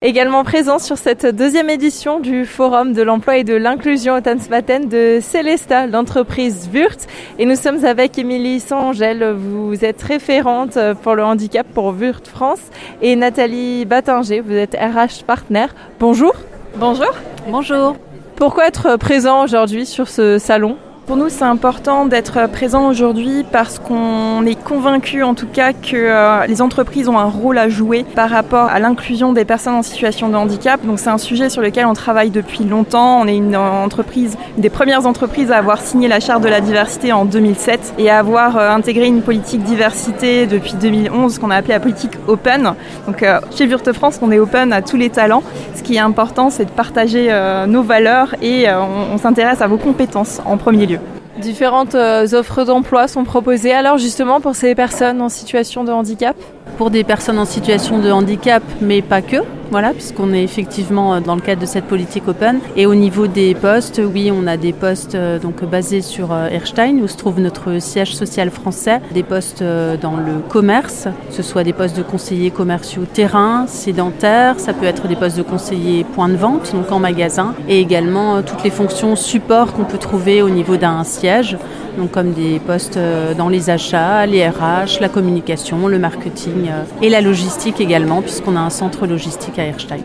Également 0.00 0.44
présent 0.44 0.78
sur 0.78 0.96
cette 0.96 1.26
deuxième 1.26 1.68
édition 1.68 2.20
du 2.20 2.44
Forum 2.44 2.92
de 2.92 3.02
l'emploi 3.02 3.38
et 3.38 3.42
de 3.42 3.54
l'inclusion 3.54 4.14
au 4.14 4.20
Tanzmatten 4.20 4.88
de 4.88 5.18
Célesta, 5.20 5.88
l'entreprise 5.88 6.70
Wurt. 6.72 7.08
Et 7.40 7.46
nous 7.46 7.56
sommes 7.56 7.84
avec 7.84 8.16
Émilie 8.16 8.60
Sangel, 8.60 9.32
vous 9.32 9.84
êtes 9.84 10.00
référente 10.00 10.78
pour 11.02 11.16
le 11.16 11.24
handicap 11.24 11.66
pour 11.74 11.90
Wurt 11.90 12.28
France. 12.28 12.60
Et 13.02 13.16
Nathalie 13.16 13.86
Battinger, 13.86 14.38
vous 14.38 14.52
êtes 14.52 14.76
RH 14.76 15.24
partenaire. 15.26 15.74
Bonjour. 15.98 16.32
Bonjour. 16.76 17.12
Bonjour. 17.48 17.96
Pourquoi 18.36 18.68
être 18.68 18.94
présent 18.98 19.42
aujourd'hui 19.42 19.84
sur 19.84 20.06
ce 20.06 20.38
salon? 20.38 20.78
Pour 21.08 21.16
nous, 21.16 21.30
c'est 21.30 21.44
important 21.44 22.04
d'être 22.04 22.50
présent 22.50 22.86
aujourd'hui 22.86 23.42
parce 23.50 23.78
qu'on 23.78 24.44
est 24.44 24.62
convaincu 24.62 25.22
en 25.22 25.32
tout 25.32 25.46
cas 25.46 25.72
que 25.72 25.96
euh, 25.96 26.44
les 26.46 26.60
entreprises 26.60 27.08
ont 27.08 27.18
un 27.18 27.30
rôle 27.30 27.56
à 27.56 27.70
jouer 27.70 28.04
par 28.14 28.28
rapport 28.28 28.66
à 28.68 28.78
l'inclusion 28.78 29.32
des 29.32 29.46
personnes 29.46 29.72
en 29.72 29.82
situation 29.82 30.28
de 30.28 30.36
handicap. 30.36 30.84
Donc 30.84 30.98
c'est 30.98 31.08
un 31.08 31.16
sujet 31.16 31.48
sur 31.48 31.62
lequel 31.62 31.86
on 31.86 31.94
travaille 31.94 32.28
depuis 32.28 32.62
longtemps. 32.64 33.22
On 33.22 33.26
est 33.26 33.38
une 33.38 33.56
entreprise, 33.56 34.36
une 34.56 34.62
des 34.62 34.68
premières 34.68 35.06
entreprises 35.06 35.50
à 35.50 35.56
avoir 35.56 35.80
signé 35.80 36.08
la 36.08 36.20
charte 36.20 36.42
de 36.42 36.48
la 36.50 36.60
diversité 36.60 37.10
en 37.10 37.24
2007 37.24 37.94
et 37.96 38.10
à 38.10 38.18
avoir 38.18 38.58
euh, 38.58 38.70
intégré 38.70 39.06
une 39.06 39.22
politique 39.22 39.62
diversité 39.62 40.46
depuis 40.46 40.74
2011 40.74 41.38
qu'on 41.38 41.50
a 41.50 41.56
appelée 41.56 41.72
la 41.72 41.80
politique 41.80 42.18
open. 42.26 42.74
Donc 43.06 43.22
euh, 43.22 43.40
chez 43.56 43.64
Virte 43.64 43.94
France, 43.94 44.18
on 44.20 44.30
est 44.30 44.38
open 44.38 44.74
à 44.74 44.82
tous 44.82 44.98
les 44.98 45.08
talents. 45.08 45.42
Ce 45.74 45.82
qui 45.82 45.96
est 45.96 46.00
important, 46.00 46.50
c'est 46.50 46.66
de 46.66 46.70
partager 46.70 47.32
nos 47.66 47.82
valeurs 47.82 48.34
et 48.42 48.66
on 48.68 49.16
s'intéresse 49.16 49.62
à 49.62 49.68
vos 49.68 49.78
compétences 49.78 50.40
en 50.44 50.56
premier 50.56 50.86
lieu. 50.86 50.97
Différentes 51.38 51.94
euh, 51.94 52.26
offres 52.32 52.64
d'emploi 52.64 53.06
sont 53.06 53.24
proposées 53.24 53.72
alors 53.72 53.96
justement 53.96 54.40
pour 54.40 54.56
ces 54.56 54.74
personnes 54.74 55.20
en 55.22 55.28
situation 55.28 55.84
de 55.84 55.92
handicap? 55.92 56.36
Pour 56.76 56.90
des 56.90 57.04
personnes 57.04 57.38
en 57.38 57.44
situation 57.44 57.98
de 57.98 58.10
handicap, 58.10 58.62
mais 58.80 59.02
pas 59.02 59.22
que. 59.22 59.38
Voilà, 59.70 59.92
puisqu'on 59.92 60.32
est 60.32 60.42
effectivement 60.42 61.12
euh, 61.12 61.20
dans 61.20 61.34
le 61.34 61.42
cadre 61.42 61.60
de 61.60 61.66
cette 61.66 61.84
politique 61.84 62.26
open. 62.26 62.60
Et 62.74 62.86
au 62.86 62.94
niveau 62.94 63.26
des 63.26 63.54
postes, 63.54 64.00
oui, 64.02 64.32
on 64.34 64.46
a 64.46 64.56
des 64.56 64.72
postes 64.72 65.14
euh, 65.14 65.38
donc 65.38 65.62
basés 65.62 66.00
sur 66.00 66.32
euh, 66.32 66.48
Erstein, 66.48 67.00
où 67.02 67.06
se 67.06 67.18
trouve 67.18 67.38
notre 67.38 67.78
siège 67.78 68.16
social 68.16 68.50
français, 68.50 69.02
des 69.12 69.22
postes 69.22 69.62
dans 69.62 70.16
le 70.16 70.38
commerce, 70.48 71.08
que 71.28 71.34
ce 71.34 71.42
soit 71.42 71.64
des 71.64 71.74
postes 71.74 71.96
de 71.96 72.02
conseillers 72.02 72.50
commerciaux 72.50 73.04
terrain, 73.12 73.66
sédentaires, 73.66 74.58
ça 74.58 74.72
peut 74.72 74.86
être 74.86 75.06
des 75.06 75.16
postes 75.16 75.36
de 75.36 75.42
conseillers 75.42 76.04
point 76.04 76.28
de 76.28 76.36
vente, 76.36 76.72
donc 76.72 76.90
en 76.90 76.98
magasin, 76.98 77.54
et 77.68 77.80
également 77.80 78.42
toutes 78.42 78.64
les 78.64 78.70
fonctions 78.70 79.16
support 79.16 79.72
qu'on 79.74 79.84
peut 79.84 79.98
trouver 79.98 80.40
au 80.42 80.48
niveau 80.48 80.76
d'un 80.76 81.04
siège, 81.04 81.58
comme 82.06 82.32
des 82.32 82.60
postes 82.60 82.98
dans 83.36 83.48
les 83.48 83.70
achats, 83.70 84.26
les 84.26 84.46
RH, 84.48 85.00
la 85.00 85.08
communication, 85.08 85.88
le 85.88 85.98
marketing 85.98 86.68
et 87.02 87.08
la 87.08 87.20
logistique 87.20 87.80
également, 87.80 88.22
puisqu'on 88.22 88.54
a 88.56 88.60
un 88.60 88.70
centre 88.70 89.06
logistique 89.06 89.58
à 89.58 89.64
Erstein. 89.64 89.96